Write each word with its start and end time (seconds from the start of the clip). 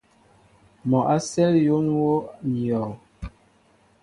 Mɔ 0.89 0.99
a 1.13 1.17
sέl 1.29 1.53
yón 1.65 1.85
í 1.91 1.93
wōō 1.99 2.17
ní 2.49 2.57
yɔɔ. 2.67 2.89